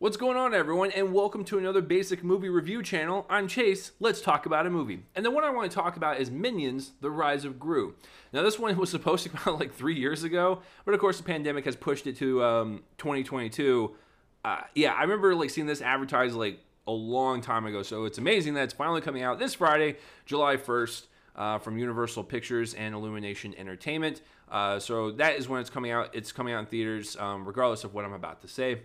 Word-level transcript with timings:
What's 0.00 0.16
going 0.16 0.36
on, 0.36 0.54
everyone, 0.54 0.92
and 0.92 1.12
welcome 1.12 1.44
to 1.46 1.58
another 1.58 1.82
basic 1.82 2.22
movie 2.22 2.48
review 2.48 2.84
channel. 2.84 3.26
I'm 3.28 3.48
Chase. 3.48 3.90
Let's 3.98 4.20
talk 4.20 4.46
about 4.46 4.64
a 4.64 4.70
movie. 4.70 5.02
And 5.16 5.24
the 5.24 5.30
one 5.32 5.42
I 5.42 5.50
want 5.50 5.68
to 5.68 5.74
talk 5.74 5.96
about 5.96 6.20
is 6.20 6.30
Minions 6.30 6.92
The 7.00 7.10
Rise 7.10 7.44
of 7.44 7.58
Gru. 7.58 7.96
Now, 8.32 8.42
this 8.42 8.60
one 8.60 8.76
was 8.78 8.90
supposed 8.90 9.24
to 9.24 9.28
come 9.28 9.54
out 9.54 9.58
like 9.58 9.74
three 9.74 9.96
years 9.96 10.22
ago, 10.22 10.62
but 10.84 10.94
of 10.94 11.00
course, 11.00 11.16
the 11.16 11.24
pandemic 11.24 11.64
has 11.64 11.74
pushed 11.74 12.06
it 12.06 12.16
to 12.18 12.44
um, 12.44 12.84
2022. 12.98 13.96
Uh, 14.44 14.60
yeah, 14.76 14.92
I 14.92 15.02
remember 15.02 15.34
like 15.34 15.50
seeing 15.50 15.66
this 15.66 15.82
advertised 15.82 16.36
like 16.36 16.60
a 16.86 16.92
long 16.92 17.40
time 17.40 17.66
ago, 17.66 17.82
so 17.82 18.04
it's 18.04 18.18
amazing 18.18 18.54
that 18.54 18.62
it's 18.62 18.74
finally 18.74 19.00
coming 19.00 19.24
out 19.24 19.40
this 19.40 19.54
Friday, 19.54 19.96
July 20.26 20.58
1st. 20.58 21.06
Uh, 21.34 21.56
from 21.56 21.78
Universal 21.78 22.24
Pictures 22.24 22.74
and 22.74 22.96
Illumination 22.96 23.54
Entertainment. 23.56 24.22
Uh, 24.50 24.80
so 24.80 25.12
that 25.12 25.36
is 25.36 25.48
when 25.48 25.60
it's 25.60 25.70
coming 25.70 25.92
out. 25.92 26.10
It's 26.12 26.32
coming 26.32 26.52
out 26.52 26.58
in 26.58 26.66
theaters, 26.66 27.16
um, 27.16 27.46
regardless 27.46 27.84
of 27.84 27.94
what 27.94 28.04
I'm 28.04 28.12
about 28.12 28.40
to 28.40 28.48
say. 28.48 28.80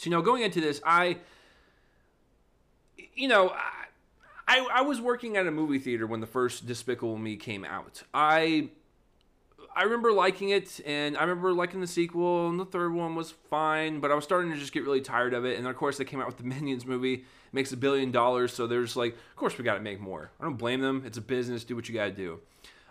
So, 0.00 0.06
you 0.06 0.16
know, 0.16 0.22
going 0.22 0.42
into 0.42 0.62
this, 0.62 0.80
I, 0.82 1.18
you 3.14 3.28
know, 3.28 3.50
I, 3.50 3.84
I, 4.48 4.68
I 4.76 4.80
was 4.80 4.98
working 4.98 5.36
at 5.36 5.46
a 5.46 5.50
movie 5.50 5.78
theater 5.78 6.06
when 6.06 6.20
the 6.20 6.26
first 6.26 6.66
Despicable 6.66 7.18
Me 7.18 7.36
came 7.36 7.66
out. 7.66 8.02
I, 8.14 8.70
I 9.76 9.82
remember 9.82 10.10
liking 10.10 10.48
it, 10.48 10.80
and 10.86 11.18
I 11.18 11.20
remember 11.20 11.52
liking 11.52 11.82
the 11.82 11.86
sequel, 11.86 12.48
and 12.48 12.58
the 12.58 12.64
third 12.64 12.94
one 12.94 13.14
was 13.14 13.34
fine, 13.50 14.00
but 14.00 14.10
I 14.10 14.14
was 14.14 14.24
starting 14.24 14.50
to 14.52 14.56
just 14.56 14.72
get 14.72 14.84
really 14.84 15.02
tired 15.02 15.34
of 15.34 15.44
it. 15.44 15.58
And 15.58 15.68
of 15.68 15.76
course, 15.76 15.98
they 15.98 16.06
came 16.06 16.18
out 16.18 16.26
with 16.26 16.38
the 16.38 16.44
Minions 16.54 16.86
movie, 16.86 17.12
it 17.12 17.24
makes 17.52 17.70
a 17.72 17.76
billion 17.76 18.10
dollars, 18.10 18.54
so 18.54 18.66
there's 18.66 18.96
like, 18.96 19.12
of 19.12 19.36
course, 19.36 19.58
we 19.58 19.64
got 19.64 19.74
to 19.74 19.80
make 19.80 20.00
more. 20.00 20.30
I 20.40 20.44
don't 20.44 20.56
blame 20.56 20.80
them. 20.80 21.02
It's 21.04 21.18
a 21.18 21.22
business. 21.22 21.62
Do 21.62 21.76
what 21.76 21.90
you 21.90 21.94
got 21.94 22.06
to 22.06 22.12
do. 22.12 22.40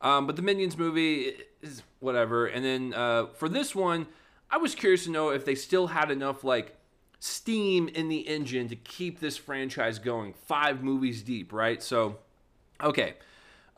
Um, 0.00 0.26
but 0.26 0.36
the 0.36 0.42
Minions 0.42 0.78
movie 0.78 1.34
is 1.60 1.82
whatever. 2.00 2.46
And 2.46 2.64
then 2.64 2.94
uh, 2.94 3.26
for 3.26 3.50
this 3.50 3.74
one, 3.74 4.06
I 4.50 4.56
was 4.56 4.74
curious 4.74 5.04
to 5.04 5.10
know 5.10 5.28
if 5.28 5.44
they 5.44 5.54
still 5.54 5.88
had 5.88 6.10
enough 6.10 6.44
like 6.44 6.78
steam 7.24 7.88
in 7.88 8.08
the 8.08 8.28
engine 8.28 8.68
to 8.68 8.76
keep 8.76 9.18
this 9.18 9.38
franchise 9.38 9.98
going. 9.98 10.34
Five 10.34 10.82
movies 10.82 11.22
deep, 11.22 11.54
right? 11.54 11.82
So, 11.82 12.18
okay. 12.82 13.14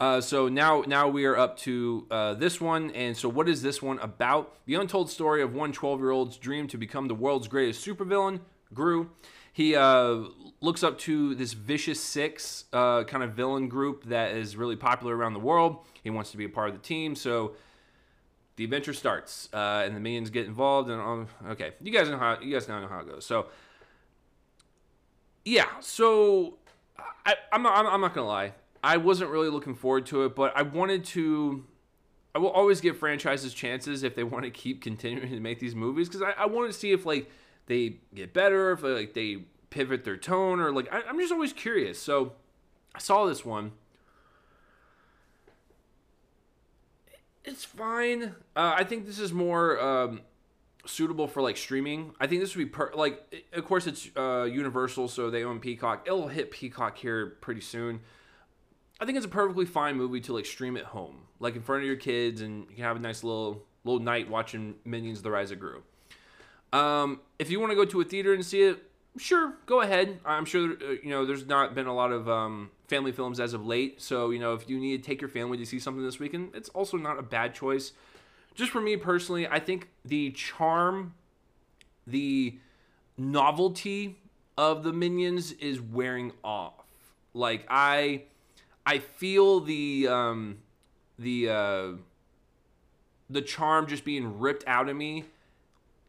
Uh, 0.01 0.21
so 0.21 0.49
now, 0.49 0.83
now 0.87 1.09
we 1.09 1.25
are 1.27 1.37
up 1.37 1.57
to 1.59 2.07
uh, 2.11 2.35
this 2.35 2.61
one, 2.61 2.91
and 2.91 3.17
so 3.17 3.29
what 3.29 3.49
is 3.49 3.63
this 3.63 3.81
one 3.81 4.01
about? 4.01 4.53
The 4.67 4.75
untold 4.75 5.11
story 5.11 5.43
of 5.43 5.55
one 5.55 5.73
12-year-old's 5.73 6.37
dream 6.39 6.67
to 6.69 6.77
become 6.77 7.07
the 7.07 7.15
world's 7.15 7.47
greatest 7.47 7.87
supervillain, 7.87 8.41
Gru. 8.75 9.11
He 9.53 9.77
uh, 9.77 10.25
looks 10.61 10.83
up 10.83 10.99
to 11.01 11.35
this 11.37 11.53
vicious 11.53 12.03
six 12.03 12.65
uh, 12.73 13.05
kind 13.05 13.23
of 13.23 13.35
villain 13.35 13.69
group 13.69 14.05
that 14.07 14.33
is 14.33 14.57
really 14.57 14.77
popular 14.77 15.17
around 15.17 15.35
the 15.35 15.39
world. 15.39 15.87
He 16.03 16.11
wants 16.11 16.33
to 16.33 16.37
be 16.37 16.45
a 16.45 16.49
part 16.49 16.69
of 16.69 16.75
the 16.75 16.83
team, 16.83 17.15
so 17.15 17.53
the 18.57 18.65
adventure 18.65 18.93
starts, 18.93 19.49
uh, 19.53 19.83
and 19.85 19.95
the 19.95 20.01
minions 20.01 20.31
get 20.31 20.47
involved. 20.47 20.91
And 20.91 21.01
um, 21.01 21.29
okay, 21.49 21.73
you 21.83 21.93
guys 21.93 22.09
know 22.09 22.19
how 22.19 22.39
you 22.41 22.53
guys 22.53 22.69
now 22.69 22.81
know 22.81 22.89
how 22.89 23.01
it 23.01 23.09
goes. 23.09 23.25
So 23.25 23.47
yeah, 25.45 25.69
so 25.81 26.59
I, 27.25 27.35
I'm 27.53 27.63
not 27.63 27.79
I'm, 27.79 27.87
I'm 27.87 28.01
not 28.01 28.15
gonna 28.15 28.27
lie. 28.27 28.53
I 28.83 28.97
wasn't 28.99 29.31
really 29.31 29.49
looking 29.49 29.75
forward 29.75 30.07
to 30.07 30.25
it, 30.25 30.35
but 30.35 30.53
I 30.57 30.63
wanted 30.63 31.05
to. 31.07 31.65
I 32.35 32.39
will 32.39 32.51
always 32.51 32.81
give 32.81 32.99
franchises 32.99 33.55
chances 33.55 34.03
if 34.03 34.15
they 34.15 34.25
want 34.25 34.45
to 34.45 34.51
keep 34.51 34.83
continuing 34.83 35.31
to 35.31 35.41
make 35.41 35.59
these 35.59 35.75
movies 35.75 36.09
because 36.09 36.23
I, 36.23 36.33
I 36.43 36.47
want 36.47 36.71
to 36.71 36.79
see 36.79 36.93
if 36.93 37.07
like 37.07 37.31
they 37.67 37.99
get 38.15 38.33
better, 38.33 38.73
if 38.73 38.83
like 38.83 39.15
they 39.15 39.45
pivot 39.71 40.05
their 40.05 40.17
tone, 40.17 40.61
or 40.61 40.73
like 40.73 40.93
I, 40.93 41.03
I'm 41.09 41.19
just 41.19 41.33
always 41.33 41.53
curious. 41.53 41.99
So 41.99 42.33
I 42.95 42.99
saw 42.99 43.27
this 43.27 43.45
one. 43.45 43.73
It's 47.47 47.65
fine. 47.65 48.35
Uh, 48.57 48.75
I 48.77 48.83
think 48.85 49.07
this 49.07 49.21
is 49.21 49.33
more 49.33 49.81
um, 49.81 50.21
suitable 50.85 51.29
for 51.29 51.41
like 51.41 51.57
streaming. 51.57 52.13
I 52.21 52.27
think 52.27 52.41
this 52.41 52.57
would 52.57 52.65
be 52.65 52.71
per- 52.71 52.93
like, 52.95 53.47
of 53.53 53.65
course, 53.65 53.87
it's 53.87 54.11
uh, 54.17 54.49
Universal, 54.51 55.09
so 55.09 55.31
they 55.31 55.45
own 55.45 55.61
Peacock. 55.61 56.03
It'll 56.07 56.27
hit 56.29 56.51
Peacock 56.51 56.99
here 56.99 57.37
pretty 57.41 57.61
soon. 57.61 58.01
I 59.01 59.05
think 59.05 59.17
it's 59.17 59.27
a 59.27 59.31
perfectly 59.31 59.65
fine 59.65 59.97
movie 59.97 60.21
to 60.23 60.35
like 60.35 60.45
stream 60.47 60.77
at 60.77 60.85
home, 60.85 61.23
like 61.39 61.55
in 61.55 61.63
front 61.63 61.83
of 61.83 61.87
your 61.87 61.97
kids, 61.97 62.41
and 62.41 62.67
you 62.71 62.77
can 62.77 62.85
have 62.85 62.97
a 62.97 63.01
nice 63.01 63.23
little 63.23 63.63
little 63.85 64.01
night 64.01 64.29
watching 64.29 64.75
Minions: 64.85 65.23
The 65.23 65.31
Rise 65.31 65.51
of 65.51 65.61
Gru. 65.61 65.83
Um, 66.73 67.21
if 67.39 67.51
you 67.51 67.61
want 67.61 67.71
to 67.71 67.77
go 67.77 67.85
to 67.85 68.01
a 68.01 68.05
theater 68.05 68.33
and 68.33 68.45
see 68.45 68.63
it, 68.63 68.83
sure, 69.19 69.55
go 69.67 69.83
ahead. 69.83 70.19
I'm 70.25 70.47
sure 70.47 70.73
uh, 70.73 70.95
you 71.03 71.11
know 71.11 71.27
there's 71.27 71.47
not 71.47 71.75
been 71.75 71.87
a 71.87 71.95
lot 71.95 72.11
of 72.11 72.29
um, 72.29 72.71
family 72.89 73.13
films 73.13 73.41
as 73.41 73.53
of 73.53 73.67
late, 73.67 74.01
so 74.01 74.31
you 74.31 74.39
know 74.39 74.55
if 74.55 74.69
you 74.69 74.79
need 74.79 75.03
to 75.03 75.07
take 75.07 75.21
your 75.21 75.31
family 75.31 75.59
to 75.59 75.67
see 75.67 75.79
something 75.79 76.05
this 76.05 76.19
weekend, 76.19 76.51
it's 76.55 76.69
also 76.71 76.97
not 76.97 77.19
a 77.19 77.23
bad 77.23 77.55
choice. 77.55 77.93
Just 78.55 78.71
for 78.71 78.81
me 78.81 78.97
personally, 78.97 79.47
I 79.47 79.61
think 79.61 79.89
the 80.05 80.31
charm, 80.31 81.15
the 82.07 82.59
novelty 83.19 84.19
of 84.57 84.83
the 84.83 84.93
minions 84.93 85.53
is 85.53 85.81
wearing 85.81 86.33
off. 86.43 86.73
Like 87.35 87.67
I, 87.69 88.23
I 88.87 88.99
feel 88.99 89.61
the 89.61 90.09
um, 90.09 90.59
the 91.19 91.51
uh, 91.51 91.89
the 93.29 93.43
charm 93.43 93.87
just 93.87 94.05
being 94.05 94.39
ripped 94.39 94.65
out 94.67 94.89
of 94.89 94.97
me 94.97 95.25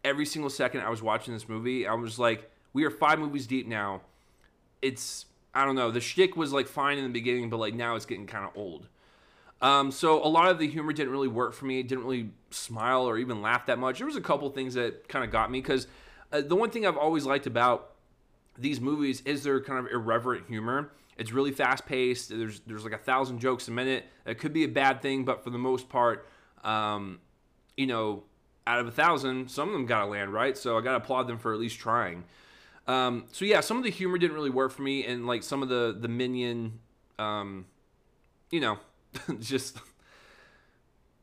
every 0.04 0.26
single 0.26 0.50
second 0.50 0.82
I 0.82 0.90
was 0.90 1.02
watching 1.02 1.34
this 1.34 1.50
movie. 1.50 1.86
I 1.86 1.94
was 1.94 2.18
like, 2.18 2.50
we 2.74 2.86
are 2.86 2.90
five 2.92 3.20
movies 3.20 3.46
deep 3.46 3.68
now. 3.68 4.02
It's 4.82 5.26
I 5.58 5.66
don't 5.66 5.76
know. 5.76 5.90
The 5.90 6.02
shtick 6.02 6.38
was 6.38 6.54
like 6.54 6.68
fine 6.68 7.00
in 7.00 7.04
the 7.04 7.10
beginning, 7.10 7.50
but 7.50 7.58
like 7.58 7.74
now 7.74 7.96
it's 7.96 8.06
getting 8.06 8.28
kind 8.28 8.46
of 8.46 8.52
old. 8.56 8.88
Um, 9.60 9.90
so 9.90 10.24
a 10.24 10.30
lot 10.30 10.52
of 10.52 10.60
the 10.60 10.68
humor 10.68 10.94
didn't 10.94 11.12
really 11.12 11.28
work 11.28 11.54
for 11.54 11.66
me. 11.66 11.80
It 11.80 11.88
didn't 11.88 12.04
really 12.04 12.30
smile 12.52 13.10
or 13.10 13.18
even 13.18 13.42
laugh 13.42 13.66
that 13.66 13.80
much. 13.80 13.98
There 13.98 14.06
was 14.06 14.16
a 14.16 14.22
couple 14.22 14.48
things 14.52 14.76
that 14.76 15.10
kind 15.10 15.26
of 15.26 15.32
got 15.32 15.50
me 15.50 15.60
because 15.60 15.88
uh, 16.32 16.42
the 16.42 16.56
one 16.56 16.70
thing 16.70 16.86
I've 16.86 16.96
always 16.96 17.26
liked 17.26 17.48
about 17.48 17.96
these 18.56 18.80
movies 18.80 19.22
is 19.26 19.44
their 19.44 19.60
kind 19.60 19.80
of 19.84 19.92
irreverent 19.92 20.48
humor. 20.48 20.92
It's 21.18 21.32
really 21.32 21.52
fast 21.52 21.88
paced. 21.88 22.30
There's 22.30 22.60
there's 22.68 22.84
like 22.84 22.94
a 22.94 23.00
thousand 23.00 23.40
jokes 23.40 23.68
a 23.68 23.72
minute. 23.72 24.06
It 24.28 24.38
could 24.38 24.54
be 24.54 24.64
a 24.64 24.70
bad 24.70 25.02
thing, 25.02 25.26
but 25.26 25.44
for 25.44 25.50
the 25.50 25.58
most 25.58 25.90
part, 25.90 26.28
um, 26.64 27.20
you 27.76 27.88
know, 27.88 28.26
out 28.68 28.80
of 28.80 28.86
a 28.86 28.92
thousand, 28.92 29.50
some 29.50 29.70
of 29.70 29.74
them 29.74 29.88
got 29.88 30.02
to 30.02 30.06
land 30.06 30.32
right. 30.32 30.56
So 30.56 30.78
I 30.78 30.82
got 30.82 30.92
to 30.92 30.98
applaud 30.98 31.28
them 31.28 31.40
for 31.40 31.52
at 31.52 31.60
least 31.60 31.80
trying. 31.80 32.26
Um, 32.88 33.26
so 33.32 33.46
yeah, 33.46 33.60
some 33.60 33.78
of 33.78 33.84
the 33.84 33.92
humor 33.92 34.18
didn't 34.18 34.36
really 34.36 34.50
work 34.50 34.72
for 34.72 34.82
me, 34.82 35.06
and 35.06 35.28
like 35.28 35.44
some 35.44 35.62
of 35.62 35.70
the 35.70 35.96
the 36.00 36.08
minion, 36.08 36.80
um, 37.20 37.66
you 38.50 38.60
know, 38.62 38.80
just 39.40 39.78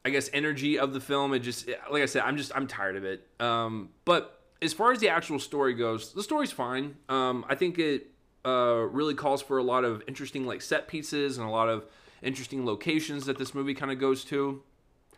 I 0.04 0.10
guess 0.10 0.28
energy 0.32 0.78
of 0.78 0.92
the 0.92 1.00
film. 1.00 1.32
It 1.32 1.40
just 1.40 1.68
like 1.90 2.02
I 2.02 2.06
said, 2.06 2.22
I'm 2.22 2.36
just 2.36 2.52
I'm 2.54 2.66
tired 2.66 2.96
of 2.96 3.04
it. 3.04 3.26
Um, 3.40 3.88
but 4.04 4.42
as 4.60 4.72
far 4.72 4.92
as 4.92 4.98
the 4.98 5.08
actual 5.08 5.38
story 5.38 5.74
goes, 5.74 6.12
the 6.12 6.22
story's 6.22 6.52
fine. 6.52 6.96
Um, 7.08 7.44
I 7.48 7.54
think 7.54 7.78
it 7.78 8.08
uh, 8.44 8.86
really 8.90 9.14
calls 9.14 9.40
for 9.40 9.56
a 9.58 9.62
lot 9.62 9.84
of 9.84 10.02
interesting 10.06 10.46
like 10.46 10.60
set 10.60 10.86
pieces 10.86 11.38
and 11.38 11.46
a 11.46 11.50
lot 11.50 11.68
of 11.70 11.86
interesting 12.22 12.66
locations 12.66 13.24
that 13.26 13.38
this 13.38 13.54
movie 13.54 13.74
kind 13.74 13.90
of 13.90 13.98
goes 13.98 14.24
to, 14.26 14.62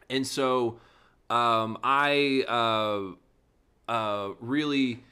and 0.08 0.24
so 0.24 0.78
um, 1.28 1.78
I 1.82 2.44
uh, 2.46 3.90
uh, 3.90 4.34
really. 4.40 5.02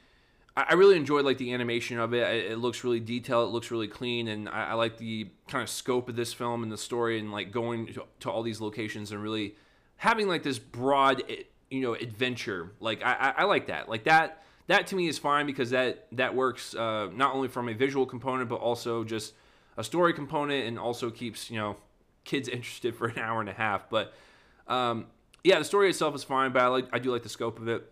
I 0.57 0.75
really 0.75 0.97
enjoyed 0.97 1.25
like 1.25 1.39
the 1.39 1.53
animation 1.53 1.99
of 1.99 2.15
it. 2.15 2.53
It 2.53 2.59
looks 2.59 2.85
really 2.85 3.01
detailed. 3.01 3.49
It 3.49 3.53
looks 3.53 3.73
really 3.73 3.89
clean, 3.89 4.29
and 4.29 4.49
I, 4.49 4.69
I 4.71 4.73
like 4.75 4.99
the 4.99 5.29
kind 5.49 5.63
of 5.63 5.69
scope 5.69 6.09
of 6.09 6.15
this 6.15 6.33
film 6.33 6.63
and 6.63 6.71
the 6.71 6.79
story, 6.79 7.19
and 7.19 7.33
like 7.33 7.51
going 7.51 7.87
to, 7.89 8.05
to, 8.21 8.31
all 8.31 8.45
these 8.45 8.61
locations 8.61 9.11
and 9.11 9.21
really 9.21 9.57
having 9.97 10.29
like 10.29 10.45
this 10.45 10.61
broad, 10.61 11.25
eh, 11.29 11.43
you 11.71 11.81
know, 11.81 11.95
adventure. 11.95 12.71
Like 12.79 13.03
I, 13.05 13.35
I 13.39 13.45
like 13.45 13.67
that. 13.67 13.89
Like 13.89 14.05
that. 14.05 14.43
That 14.69 14.87
to 14.89 14.97
me 14.97 15.09
is 15.09 15.19
fine 15.19 15.45
because 15.45 15.71
that 15.71 16.07
that 16.13 16.37
works 16.37 16.75
uh, 16.75 17.09
not 17.13 17.35
only 17.35 17.49
from 17.49 17.69
a 17.69 17.75
visual 17.75 18.07
component 18.07 18.49
but 18.49 18.57
also 18.57 19.03
just 19.03 19.35
a 19.77 19.83
story 19.83 20.15
component, 20.15 20.69
and 20.69 20.79
also 20.79 21.11
keeps 21.11 21.51
you 21.51 21.59
know 21.59 21.77
kids 22.23 22.49
interested 22.57 22.95
for 22.95 23.09
an 23.09 23.19
hour 23.19 23.41
and 23.41 23.49
a 23.49 23.55
half. 23.55 23.91
But 23.91 24.15
um, 24.69 25.07
yeah, 25.43 25.59
the 25.59 25.65
story 25.65 25.91
itself 25.91 26.15
is 26.15 26.23
fine, 26.23 26.53
but 26.53 26.63
I 26.63 26.69
like 26.69 26.87
I 26.93 27.01
do 27.01 27.11
like 27.11 27.25
the 27.25 27.29
scope 27.29 27.59
of 27.59 27.67
it 27.67 27.91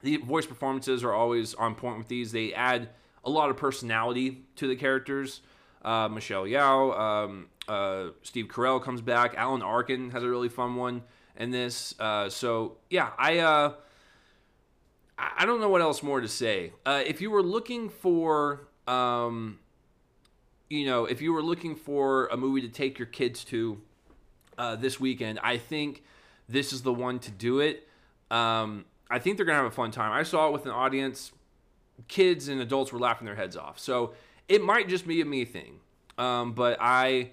the 0.00 0.18
voice 0.18 0.46
performances 0.46 1.02
are 1.04 1.12
always 1.12 1.54
on 1.54 1.74
point 1.74 1.98
with 1.98 2.08
these. 2.08 2.32
They 2.32 2.54
add 2.54 2.90
a 3.24 3.30
lot 3.30 3.50
of 3.50 3.56
personality 3.56 4.44
to 4.56 4.68
the 4.68 4.76
characters. 4.76 5.40
Uh, 5.82 6.08
Michelle 6.08 6.44
Yeoh, 6.44 6.98
um, 6.98 7.46
uh, 7.68 8.08
Steve 8.22 8.46
Carell 8.46 8.82
comes 8.82 9.00
back. 9.00 9.34
Alan 9.36 9.62
Arkin 9.62 10.10
has 10.10 10.22
a 10.22 10.28
really 10.28 10.48
fun 10.48 10.76
one 10.76 11.02
in 11.36 11.50
this. 11.50 11.94
Uh, 11.98 12.28
so 12.28 12.76
yeah, 12.90 13.10
I 13.18 13.38
uh, 13.38 13.72
I 15.18 15.46
don't 15.46 15.60
know 15.60 15.68
what 15.68 15.80
else 15.80 16.02
more 16.02 16.20
to 16.20 16.28
say. 16.28 16.72
Uh, 16.86 17.02
if 17.04 17.20
you 17.20 17.30
were 17.30 17.42
looking 17.42 17.88
for, 17.88 18.68
um, 18.86 19.58
you 20.70 20.86
know, 20.86 21.06
if 21.06 21.20
you 21.20 21.32
were 21.32 21.42
looking 21.42 21.74
for 21.74 22.26
a 22.26 22.36
movie 22.36 22.60
to 22.60 22.68
take 22.68 22.98
your 22.98 23.06
kids 23.06 23.44
to 23.44 23.80
uh, 24.56 24.76
this 24.76 25.00
weekend, 25.00 25.40
I 25.42 25.56
think 25.58 26.04
this 26.48 26.72
is 26.72 26.82
the 26.82 26.92
one 26.92 27.18
to 27.20 27.30
do 27.30 27.60
it. 27.60 27.88
Um, 28.30 28.84
I 29.10 29.18
think 29.18 29.36
they're 29.36 29.46
gonna 29.46 29.58
have 29.58 29.66
a 29.66 29.70
fun 29.70 29.90
time. 29.90 30.12
I 30.12 30.22
saw 30.22 30.48
it 30.48 30.52
with 30.52 30.66
an 30.66 30.72
audience. 30.72 31.32
Kids 32.06 32.48
and 32.48 32.60
adults 32.60 32.92
were 32.92 32.98
laughing 32.98 33.26
their 33.26 33.36
heads 33.36 33.56
off. 33.56 33.78
So 33.78 34.14
it 34.48 34.62
might 34.62 34.88
just 34.88 35.06
be 35.06 35.20
a 35.20 35.24
me 35.24 35.44
thing. 35.44 35.80
Um, 36.16 36.52
but 36.52 36.76
I 36.80 37.30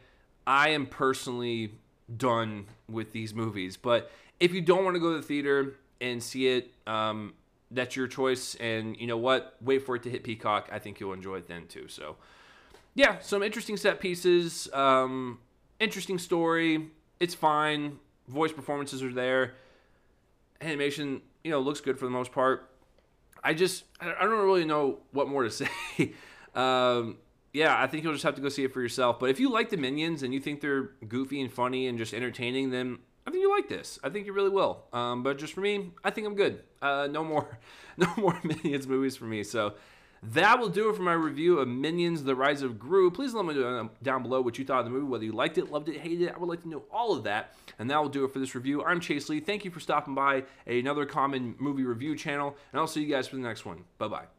I 0.48 0.69
am 0.69 0.86
personally 0.86 1.72
done 2.16 2.68
with 2.88 3.12
these 3.12 3.33
movies. 3.33 3.77
But 3.77 4.12
if 4.39 4.54
you 4.54 4.62
don't 4.62 4.83
want 4.83 4.95
to 4.95 5.00
go 5.00 5.12
to 5.12 5.18
the 5.18 5.24
theater 5.24 5.75
and 6.01 6.22
see 6.22 6.48
it, 6.48 6.72
um, 6.86 7.33
that's 7.72 7.95
your 7.95 8.07
choice. 8.07 8.56
And 8.56 8.95
you 8.98 9.07
know 9.07 9.18
what? 9.18 9.56
Wait 9.62 9.86
for 9.86 9.95
it 9.95 10.04
to 10.04 10.10
hit 10.10 10.24
Peacock. 10.24 10.69
I 10.71 10.80
think 10.80 11.00
you'll 11.00 11.13
enjoy 11.13 11.38
it 11.38 11.48
then 11.48 11.68
too. 11.68 11.88
So, 11.88 12.18
yeah, 12.94 13.19
some 13.19 13.44
interesting 13.44 13.78
set 13.78 14.00
pieces, 14.00 14.69
um, 14.74 15.39
interesting 15.80 16.19
story. 16.19 16.89
It's 17.19 17.33
fine. 17.33 18.00
Voice 18.28 18.51
performances 18.51 19.01
are 19.04 19.13
there. 19.13 19.54
Animation, 20.62 21.21
you 21.45 21.51
know, 21.51 21.59
looks 21.59 21.80
good 21.80 22.00
for 22.00 22.06
the 22.06 22.12
most 22.12 22.31
part. 22.31 22.71
I 23.44 23.53
just, 23.53 23.83
I 24.01 24.24
don't 24.24 24.44
really 24.44 24.65
know 24.65 24.97
what 25.12 25.30
more 25.30 25.44
to 25.44 25.51
say. 25.51 25.69
um, 26.56 27.18
yeah, 27.53 27.80
I 27.80 27.86
think 27.86 28.03
you'll 28.03 28.13
just 28.13 28.24
have 28.24 28.33
to 28.36 28.42
go 28.42 28.50
see 28.50 28.63
it 28.63 28.74
for 28.74 28.81
yourself. 28.81 29.19
But 29.19 29.30
if 29.30 29.39
you 29.39 29.51
like 29.51 29.69
the 29.69 29.77
Minions 29.77 30.24
and 30.24 30.33
you 30.33 30.39
think 30.39 30.59
they're 30.59 30.89
goofy 31.07 31.39
and 31.39 31.53
funny 31.53 31.86
and 31.86 32.00
just 32.00 32.15
entertaining, 32.15 32.71
then 32.71 32.97
I 33.27 33.30
think 33.30 33.44
you 33.44 33.51
like 33.51 33.69
this. 33.69 34.00
I 34.03 34.09
think 34.09 34.25
you 34.25 34.33
really 34.33 34.50
will. 34.50 34.86
Um, 34.92 35.21
but 35.21 35.38
just 35.38 35.53
for 35.53 35.62
me, 35.62 35.92
I 36.03 36.09
think 36.09 36.25
I'm 36.25 36.33
good. 36.33 36.63
Uh, 36.81 37.07
no 37.12 37.24
more, 37.24 37.59
no 37.97 38.07
more 38.18 38.39
Minions 38.44 38.88
movies 38.88 39.15
for 39.15 39.25
me. 39.25 39.44
So 39.44 39.75
that 40.33 40.60
will 40.60 40.69
do 40.69 40.89
it 40.89 40.95
for 40.95 41.01
my 41.01 41.13
review 41.13 41.60
of 41.60 41.68
Minions: 41.68 42.24
The 42.24 42.36
Rise 42.36 42.62
of 42.62 42.80
Gru. 42.80 43.12
Please 43.12 43.33
let 43.33 43.45
me 43.45 43.54
know 43.54 43.80
uh, 43.80 43.88
down 44.04 44.24
below 44.24 44.42
what 44.42 44.57
you 44.57 44.66
thought 44.66 44.80
of 44.80 44.86
the 44.86 44.92
movie, 44.92 45.06
whether 45.06 45.25
you 45.25 45.31
liked 45.31 45.57
it, 45.57 45.72
loved 45.72 45.89
it, 45.89 46.00
hated 46.00 46.22
it. 46.22 46.33
I 46.33 46.38
would 46.38 46.50
like 46.50 46.62
to 46.63 46.69
know 46.69 46.83
all 46.92 47.13
of 47.13 47.24
that. 47.24 47.54
And 47.77 47.89
that 47.89 48.01
will 48.01 48.10
do 48.10 48.24
it 48.24 48.31
for 48.31 48.39
this 48.39 48.56
review. 48.56 48.83
I'm 48.83 49.00
Chase 49.00 49.30
Lee. 49.30 49.39
Thank 49.39 49.66
you 49.66 49.72
for 49.72 49.80
stopping 49.80 50.16
by 50.16 50.44
another 50.66 51.06
common 51.06 51.56
movie 51.60 51.83
review 51.83 52.16
channel, 52.16 52.56
and 52.72 52.80
I'll 52.80 52.88
see 52.88 53.01
you 53.04 53.13
guys 53.13 53.27
for 53.27 53.36
the 53.36 53.42
next 53.42 53.66
one. 53.66 53.83
Bye 53.98 54.07
bye. 54.07 54.34